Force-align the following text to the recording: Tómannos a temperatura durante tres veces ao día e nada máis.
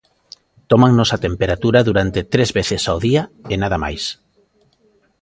Tómannos 0.71 1.09
a 1.13 1.19
temperatura 1.27 1.79
durante 1.89 2.21
tres 2.33 2.49
veces 2.59 2.81
ao 2.85 2.97
día 3.07 3.23
e 3.53 3.55
nada 3.63 3.77
máis. 3.83 4.03